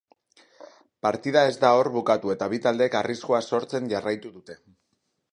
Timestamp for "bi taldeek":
2.53-2.97